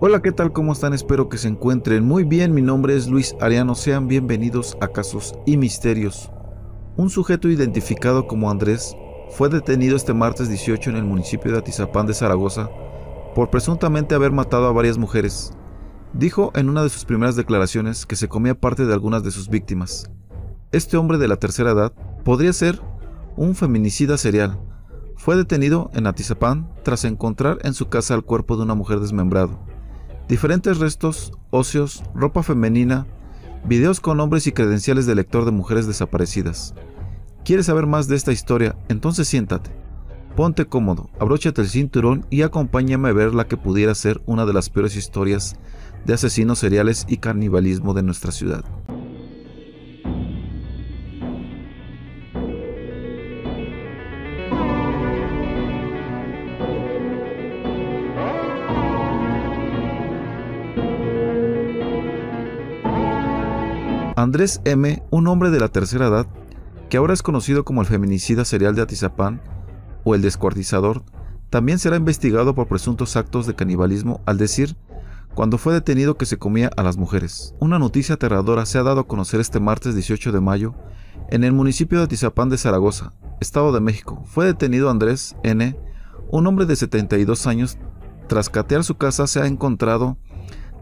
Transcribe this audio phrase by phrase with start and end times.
[0.00, 0.52] Hola, ¿qué tal?
[0.52, 0.94] ¿Cómo están?
[0.94, 2.54] Espero que se encuentren muy bien.
[2.54, 3.74] Mi nombre es Luis Ariano.
[3.74, 6.30] Sean bienvenidos a Casos y Misterios.
[6.96, 8.96] Un sujeto identificado como Andrés
[9.30, 12.70] fue detenido este martes 18 en el municipio de Atizapán de Zaragoza
[13.34, 15.52] por presuntamente haber matado a varias mujeres.
[16.12, 19.48] Dijo en una de sus primeras declaraciones que se comía parte de algunas de sus
[19.48, 20.08] víctimas.
[20.70, 21.92] Este hombre de la tercera edad
[22.24, 22.80] podría ser
[23.36, 24.60] un feminicida serial.
[25.16, 29.58] Fue detenido en Atizapán tras encontrar en su casa el cuerpo de una mujer desmembrado
[30.28, 33.06] diferentes restos óseos, ropa femenina,
[33.64, 36.74] videos con nombres y credenciales de lector de mujeres desaparecidas.
[37.44, 38.76] ¿Quieres saber más de esta historia?
[38.88, 39.70] Entonces siéntate.
[40.36, 44.52] Ponte cómodo, abróchate el cinturón y acompáñame a ver la que pudiera ser una de
[44.52, 45.56] las peores historias
[46.04, 48.64] de asesinos seriales y canibalismo de nuestra ciudad.
[64.18, 66.26] Andrés M., un hombre de la tercera edad,
[66.90, 69.40] que ahora es conocido como el feminicida serial de Atizapán
[70.02, 71.04] o el descuartizador,
[71.50, 74.76] también será investigado por presuntos actos de canibalismo al decir
[75.36, 77.54] cuando fue detenido que se comía a las mujeres.
[77.60, 80.74] Una noticia aterradora se ha dado a conocer este martes 18 de mayo
[81.30, 84.24] en el municipio de Atizapán de Zaragoza, Estado de México.
[84.26, 85.78] Fue detenido Andrés N.,
[86.32, 87.78] un hombre de 72 años.
[88.26, 90.18] Tras catear su casa se ha encontrado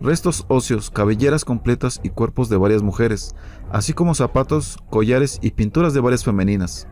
[0.00, 3.34] restos óseos, cabelleras completas y cuerpos de varias mujeres,
[3.70, 6.86] así como zapatos, collares y pinturas de varias femeninas,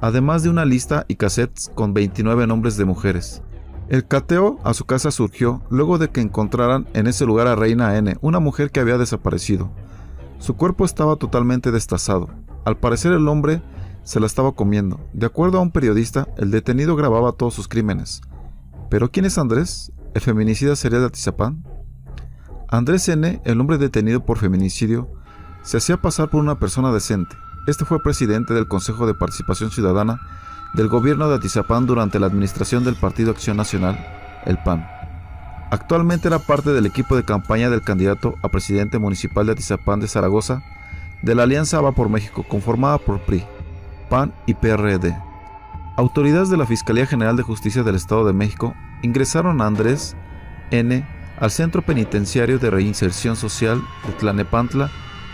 [0.00, 3.42] además de una lista y cassettes con 29 nombres de mujeres.
[3.88, 7.96] El cateo a su casa surgió luego de que encontraran en ese lugar a Reina
[7.98, 9.70] N, una mujer que había desaparecido.
[10.38, 12.30] Su cuerpo estaba totalmente destazado.
[12.64, 13.62] Al parecer el hombre
[14.02, 15.00] se la estaba comiendo.
[15.12, 18.22] De acuerdo a un periodista, el detenido grababa todos sus crímenes.
[18.88, 19.92] ¿Pero quién es Andrés?
[20.14, 21.64] ¿El feminicida sería de Atizapán?
[22.74, 25.08] Andrés N., el hombre detenido por feminicidio,
[25.62, 27.36] se hacía pasar por una persona decente.
[27.68, 30.20] Este fue presidente del Consejo de Participación Ciudadana
[30.74, 33.96] del gobierno de Atizapán durante la administración del Partido Acción Nacional,
[34.44, 34.84] el PAN.
[35.70, 40.08] Actualmente era parte del equipo de campaña del candidato a presidente municipal de Atizapán de
[40.08, 40.64] Zaragoza
[41.22, 43.44] de la Alianza Va por México, conformada por PRI,
[44.10, 45.16] PAN y PRD.
[45.96, 50.16] Autoridades de la Fiscalía General de Justicia del Estado de México ingresaron a Andrés
[50.72, 51.06] N
[51.38, 54.90] al Centro Penitenciario de Reinserción Social de Tlanepantla,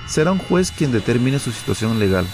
[0.06, 2.26] será un juez quien determine su situación legal.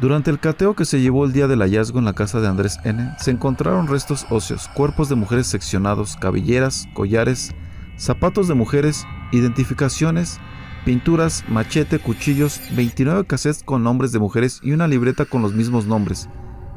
[0.00, 2.78] Durante el cateo que se llevó el día del hallazgo en la casa de Andrés
[2.84, 7.54] N., se encontraron restos óseos, cuerpos de mujeres seccionados, cabelleras, collares,
[7.96, 10.40] zapatos de mujeres, identificaciones,
[10.84, 15.86] pinturas, machete, cuchillos, 29 cassettes con nombres de mujeres y una libreta con los mismos
[15.86, 16.28] nombres,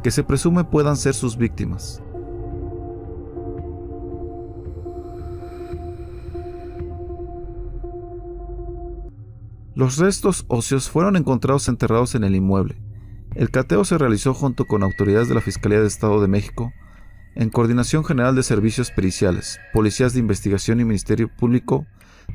[0.04, 2.02] que se presume puedan ser sus víctimas.
[9.78, 12.82] Los restos óseos fueron encontrados enterrados en el inmueble.
[13.36, 16.74] El cateo se realizó junto con autoridades de la Fiscalía de Estado de México,
[17.36, 21.86] en Coordinación General de Servicios Periciales, Policías de Investigación y Ministerio Público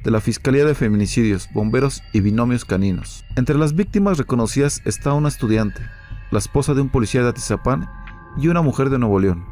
[0.05, 3.25] de la Fiscalía de Feminicidios, Bomberos y Binomios Caninos.
[3.35, 5.83] Entre las víctimas reconocidas está una estudiante,
[6.31, 7.91] la esposa de un policía de Atizapán
[8.37, 9.45] y una mujer de Nuevo León.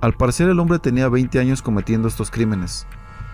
[0.00, 2.84] Al parecer el hombre tenía 20 años cometiendo estos crímenes.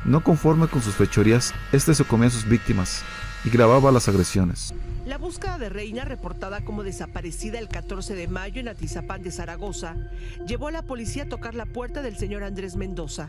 [0.04, 3.02] No conforme con sus fechorías, este se comía a sus víctimas,
[3.44, 4.74] y grababa las agresiones.
[5.06, 9.96] La búsqueda de Reina, reportada como desaparecida el 14 de mayo en Atizapán de Zaragoza,
[10.46, 13.28] llevó a la policía a tocar la puerta del señor Andrés Mendoza,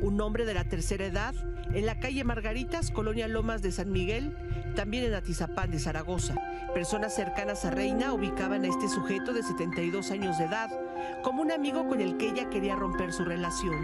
[0.00, 1.34] un hombre de la tercera edad,
[1.74, 4.36] en la calle Margaritas, Colonia Lomas de San Miguel,
[4.74, 6.34] también en Atizapán de Zaragoza.
[6.74, 10.70] Personas cercanas a Reina ubicaban a este sujeto de 72 años de edad
[11.22, 13.76] como un amigo con el que ella quería romper su relación.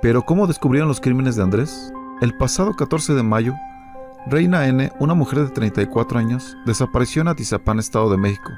[0.00, 1.92] Pero ¿cómo descubrieron los crímenes de Andrés?
[2.22, 3.54] El pasado 14 de mayo,
[4.26, 8.50] Reina N., una mujer de 34 años, desapareció en Atizapán, Estado de México,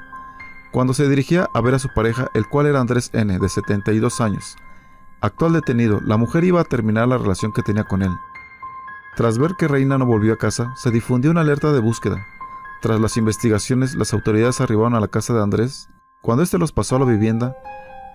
[0.71, 4.19] cuando se dirigía a ver a su pareja, el cual era Andrés N., de 72
[4.19, 4.57] años.
[5.21, 8.11] Actual detenido, la mujer iba a terminar la relación que tenía con él.
[9.15, 12.25] Tras ver que Reina no volvió a casa, se difundió una alerta de búsqueda.
[12.81, 15.89] Tras las investigaciones, las autoridades arribaron a la casa de Andrés.
[16.21, 17.55] Cuando éste los pasó a la vivienda,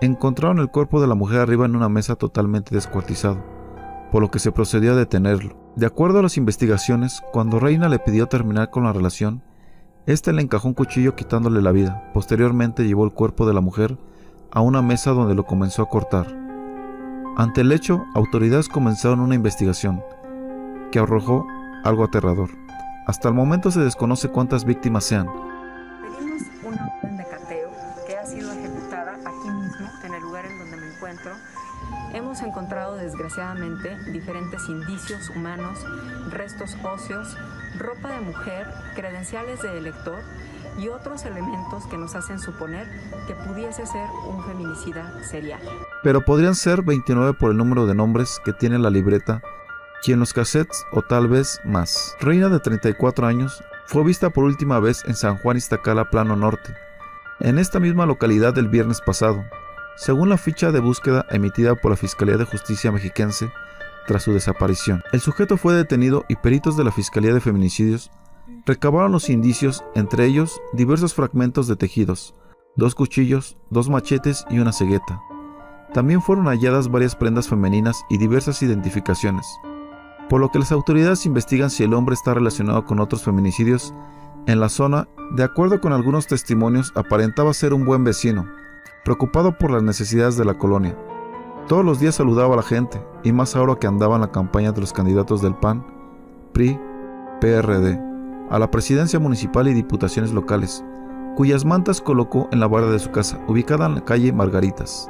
[0.00, 3.42] encontraron el cuerpo de la mujer arriba en una mesa totalmente descuartizado,
[4.10, 5.65] por lo que se procedió a detenerlo.
[5.76, 9.42] De acuerdo a las investigaciones, cuando Reina le pidió terminar con la relación,
[10.06, 12.10] éste le encajó un cuchillo quitándole la vida.
[12.14, 13.98] Posteriormente llevó el cuerpo de la mujer
[14.50, 16.34] a una mesa donde lo comenzó a cortar.
[17.36, 20.02] Ante el hecho, autoridades comenzaron una investigación
[20.90, 21.46] que arrojó
[21.84, 22.48] algo aterrador.
[23.06, 25.28] Hasta el momento se desconoce cuántas víctimas sean.
[32.56, 35.84] Encontrado desgraciadamente diferentes indicios humanos,
[36.30, 37.36] restos óseos,
[37.78, 40.20] ropa de mujer, credenciales de elector
[40.78, 42.88] y otros elementos que nos hacen suponer
[43.26, 45.60] que pudiese ser un feminicida serial.
[46.02, 49.42] Pero podrían ser 29 por el número de nombres que tiene la libreta
[50.06, 52.16] y en los cassettes o tal vez más.
[52.20, 56.74] Reina de 34 años fue vista por última vez en San Juan Iztacala, Plano Norte,
[57.38, 59.44] en esta misma localidad el viernes pasado,
[59.96, 63.50] según la ficha de búsqueda emitida por la Fiscalía de Justicia mexiquense
[64.06, 65.02] tras su desaparición.
[65.12, 68.10] El sujeto fue detenido y peritos de la Fiscalía de Feminicidios
[68.64, 72.34] recabaron los indicios, entre ellos diversos fragmentos de tejidos,
[72.76, 75.20] dos cuchillos, dos machetes y una cegueta.
[75.92, 79.46] También fueron halladas varias prendas femeninas y diversas identificaciones,
[80.28, 83.94] por lo que las autoridades investigan si el hombre está relacionado con otros feminicidios
[84.46, 88.46] en la zona, de acuerdo con algunos testimonios, aparentaba ser un buen vecino,
[89.06, 90.98] preocupado por las necesidades de la colonia.
[91.68, 94.72] Todos los días saludaba a la gente, y más ahora que andaba en la campaña
[94.72, 95.86] de los candidatos del PAN,
[96.52, 96.76] PRI,
[97.40, 98.00] PRD,
[98.50, 100.84] a la presidencia municipal y diputaciones locales,
[101.36, 105.08] cuyas mantas colocó en la barra de su casa, ubicada en la calle Margaritas.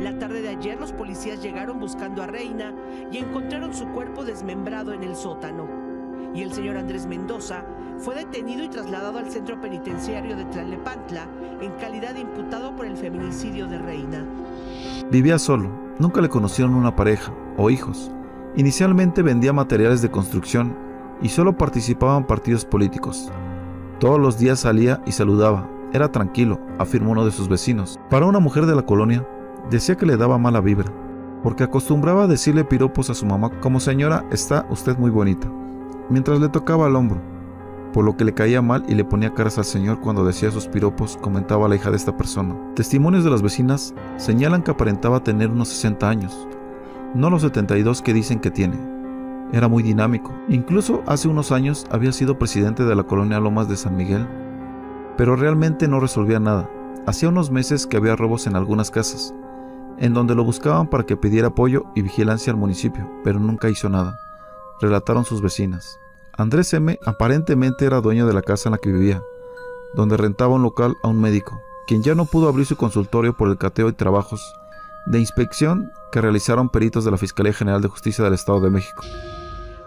[0.00, 2.74] La tarde de ayer los policías llegaron buscando a Reina
[3.12, 5.89] y encontraron su cuerpo desmembrado en el sótano
[6.34, 7.64] y el señor Andrés Mendoza
[7.98, 11.26] fue detenido y trasladado al centro penitenciario de Tlalnepantla
[11.60, 14.24] en calidad de imputado por el feminicidio de Reina.
[15.10, 18.10] Vivía solo, nunca le conocieron una pareja o hijos.
[18.56, 20.74] Inicialmente vendía materiales de construcción
[21.20, 23.30] y solo participaba en partidos políticos.
[23.98, 25.68] Todos los días salía y saludaba.
[25.92, 28.00] Era tranquilo, afirmó uno de sus vecinos.
[28.08, 29.26] Para una mujer de la colonia,
[29.68, 30.90] decía que le daba mala vibra,
[31.42, 35.50] porque acostumbraba a decirle piropos a su mamá como señora, está usted muy bonita
[36.10, 37.20] mientras le tocaba el hombro,
[37.92, 40.66] por lo que le caía mal y le ponía caras al señor cuando decía sus
[40.66, 42.56] piropos, comentaba la hija de esta persona.
[42.74, 46.48] Testimonios de las vecinas señalan que aparentaba tener unos 60 años,
[47.14, 48.76] no los 72 que dicen que tiene.
[49.52, 53.76] Era muy dinámico, incluso hace unos años había sido presidente de la colonia Lomas de
[53.76, 54.28] San Miguel,
[55.16, 56.70] pero realmente no resolvía nada.
[57.06, 59.34] Hacía unos meses que había robos en algunas casas,
[59.98, 63.88] en donde lo buscaban para que pidiera apoyo y vigilancia al municipio, pero nunca hizo
[63.88, 64.16] nada
[64.80, 66.00] relataron sus vecinas.
[66.32, 66.98] Andrés M.
[67.04, 69.22] aparentemente era dueño de la casa en la que vivía,
[69.94, 73.48] donde rentaba un local a un médico, quien ya no pudo abrir su consultorio por
[73.48, 74.54] el cateo y trabajos
[75.06, 79.02] de inspección que realizaron peritos de la Fiscalía General de Justicia del Estado de México.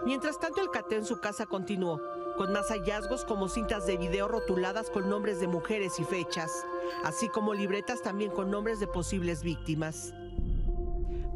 [0.04, 2.00] Mientras tanto, el cateo en su casa continuó,
[2.36, 6.50] con más hallazgos como cintas de video rotuladas con nombres de mujeres y fechas,
[7.04, 10.12] así como libretas también con nombres de posibles víctimas.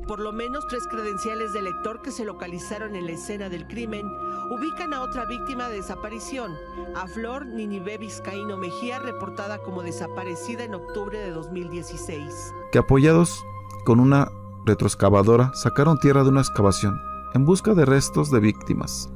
[0.08, 4.10] Por lo menos tres credenciales de lector que se localizaron en la escena del crimen
[4.50, 6.54] ubican a otra víctima de desaparición,
[6.96, 12.54] a Flor Ninive Vizcaíno Mejía, reportada como desaparecida en octubre de 2016.
[12.72, 13.44] Que apoyados
[13.84, 14.32] con una
[14.64, 16.98] retroexcavadora sacaron tierra de una excavación
[17.34, 19.10] en busca de restos de víctimas.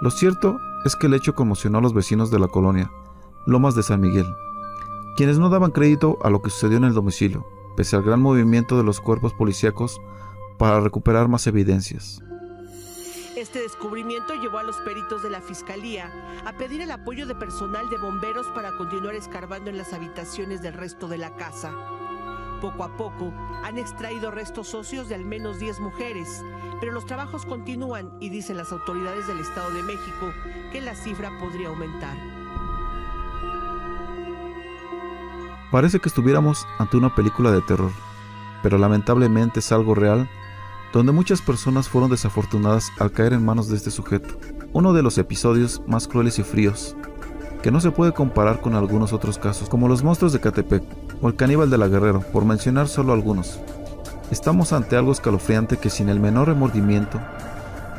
[0.00, 2.90] Lo cierto es que el hecho conmocionó a los vecinos de la colonia,
[3.46, 4.26] Lomas de San Miguel,
[5.16, 7.46] quienes no daban crédito a lo que sucedió en el domicilio,
[7.76, 10.00] pese al gran movimiento de los cuerpos policíacos
[10.58, 12.22] para recuperar más evidencias.
[13.36, 16.12] Este descubrimiento llevó a los peritos de la Fiscalía
[16.44, 20.74] a pedir el apoyo de personal de bomberos para continuar escarbando en las habitaciones del
[20.74, 21.72] resto de la casa.
[22.60, 23.32] Poco a poco
[23.64, 26.42] han extraído restos socios de al menos 10 mujeres,
[26.78, 30.32] pero los trabajos continúan y dicen las autoridades del Estado de México
[30.70, 32.16] que la cifra podría aumentar.
[35.72, 37.90] Parece que estuviéramos ante una película de terror,
[38.62, 40.28] pero lamentablemente es algo real
[40.92, 44.38] donde muchas personas fueron desafortunadas al caer en manos de este sujeto.
[44.72, 46.96] Uno de los episodios más crueles y fríos,
[47.62, 50.82] que no se puede comparar con algunos otros casos, como los monstruos de Catepec
[51.22, 53.58] o el caníbal de la Guerrero, por mencionar solo algunos.
[54.30, 57.20] Estamos ante algo escalofriante que sin el menor remordimiento,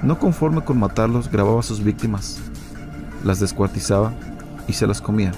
[0.02, 2.40] no conforme con matarlos, grababa sus víctimas,
[3.24, 4.14] las descuartizaba
[4.68, 5.32] y se las comía,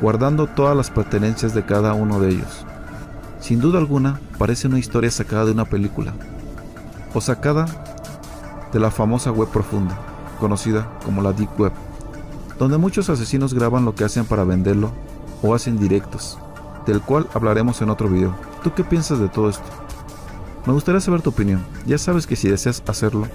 [0.00, 2.66] guardando todas las pertenencias de cada uno de ellos.
[3.40, 6.14] Sin duda alguna, parece una historia sacada de una película,
[7.14, 7.66] o sacada
[8.72, 9.98] de la famosa web profunda,
[10.38, 11.72] conocida como la Deep Web,
[12.58, 14.92] donde muchos asesinos graban lo que hacen para venderlo
[15.42, 16.38] o hacen directos,
[16.86, 18.34] del cual hablaremos en otro video.
[18.62, 19.64] ¿Tú qué piensas de todo esto?
[20.66, 21.64] Me gustaría saber tu opinión.
[21.86, 23.28] Ya sabes que si deseas hacerlo,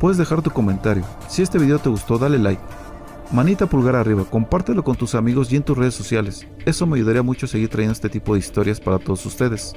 [0.00, 1.04] puedes dejar tu comentario.
[1.28, 2.62] Si este video te gustó, dale like.
[3.32, 6.48] Manita pulgar arriba, compártelo con tus amigos y en tus redes sociales.
[6.64, 9.74] Eso me ayudaría mucho a seguir trayendo este tipo de historias para todos ustedes.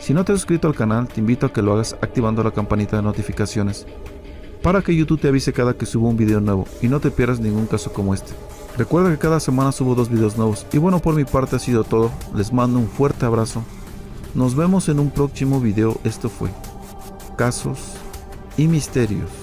[0.00, 2.52] Si no te has suscrito al canal, te invito a que lo hagas activando la
[2.52, 3.86] campanita de notificaciones
[4.62, 7.40] para que YouTube te avise cada que subo un video nuevo y no te pierdas
[7.40, 8.32] ningún caso como este.
[8.76, 11.84] Recuerda que cada semana subo dos videos nuevos y bueno por mi parte ha sido
[11.84, 13.62] todo, les mando un fuerte abrazo,
[14.34, 16.50] nos vemos en un próximo video, esto fue
[17.36, 17.78] casos
[18.56, 19.39] y misterios.